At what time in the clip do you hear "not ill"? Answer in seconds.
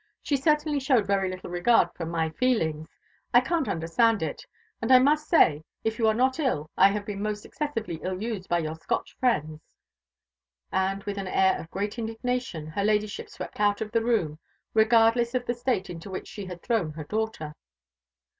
6.15-6.71